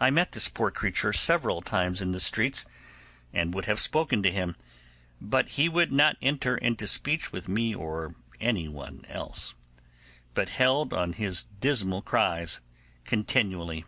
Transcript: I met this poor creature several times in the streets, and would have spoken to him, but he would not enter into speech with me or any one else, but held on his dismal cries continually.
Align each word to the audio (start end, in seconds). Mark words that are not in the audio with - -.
I 0.00 0.08
met 0.08 0.32
this 0.32 0.48
poor 0.48 0.70
creature 0.70 1.12
several 1.12 1.60
times 1.60 2.00
in 2.00 2.12
the 2.12 2.18
streets, 2.20 2.64
and 3.34 3.52
would 3.52 3.66
have 3.66 3.78
spoken 3.78 4.22
to 4.22 4.32
him, 4.32 4.56
but 5.20 5.46
he 5.48 5.68
would 5.68 5.92
not 5.92 6.16
enter 6.22 6.56
into 6.56 6.86
speech 6.86 7.30
with 7.30 7.46
me 7.46 7.74
or 7.74 8.14
any 8.40 8.66
one 8.66 9.04
else, 9.10 9.54
but 10.32 10.48
held 10.48 10.94
on 10.94 11.12
his 11.12 11.44
dismal 11.60 12.00
cries 12.00 12.62
continually. 13.04 13.84